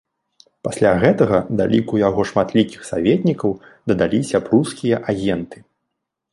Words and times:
Пасля 0.67 0.93
гэтага 1.03 1.37
да 1.59 1.67
ліку 1.73 1.99
яго 2.07 2.21
шматлікіх 2.31 2.81
саветнікаў 2.89 3.51
дадаліся 3.93 4.37
прускія 4.51 4.97
агенты. 5.15 5.57